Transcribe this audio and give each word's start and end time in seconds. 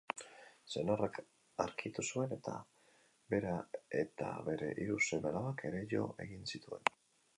Senarrak 0.75 1.17
arkitu 1.65 2.05
zuen 2.15 2.33
eta 2.37 2.53
bera 3.35 3.53
eta 4.03 4.31
bere 4.51 4.71
hiru 4.85 4.99
seme-alabak 5.09 5.65
ere 5.71 5.85
jo 5.93 6.09
egin 6.27 6.53
zituen. 6.55 6.95